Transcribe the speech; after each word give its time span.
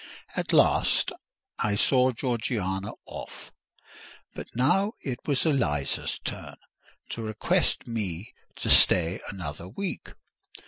At 0.35 0.51
last 0.51 1.11
I 1.59 1.75
saw 1.75 2.09
Georgiana 2.11 2.93
off; 3.05 3.51
but 4.33 4.47
now 4.55 4.93
it 5.03 5.19
was 5.27 5.45
Eliza's 5.45 6.17
turn 6.17 6.55
to 7.09 7.21
request 7.21 7.85
me 7.85 8.33
to 8.55 8.69
stay 8.71 9.21
another 9.29 9.67
week. 9.69 10.09